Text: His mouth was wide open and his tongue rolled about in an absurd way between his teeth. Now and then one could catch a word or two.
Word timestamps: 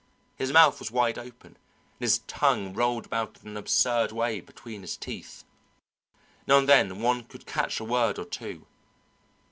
His 0.35 0.51
mouth 0.51 0.79
was 0.79 0.89
wide 0.89 1.19
open 1.19 1.57
and 1.57 1.99
his 1.99 2.21
tongue 2.25 2.73
rolled 2.73 3.05
about 3.05 3.37
in 3.43 3.49
an 3.49 3.55
absurd 3.55 4.11
way 4.11 4.41
between 4.41 4.81
his 4.81 4.97
teeth. 4.97 5.43
Now 6.47 6.57
and 6.57 6.67
then 6.67 7.01
one 7.03 7.23
could 7.25 7.45
catch 7.45 7.79
a 7.79 7.83
word 7.83 8.17
or 8.17 8.25
two. 8.25 8.65